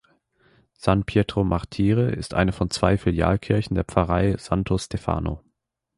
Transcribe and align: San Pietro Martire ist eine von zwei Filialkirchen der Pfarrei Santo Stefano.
San 0.73 1.03
Pietro 1.03 1.43
Martire 1.43 2.09
ist 2.09 2.33
eine 2.33 2.53
von 2.53 2.71
zwei 2.71 2.97
Filialkirchen 2.97 3.75
der 3.75 3.83
Pfarrei 3.85 4.35
Santo 4.35 4.75
Stefano. 4.79 5.43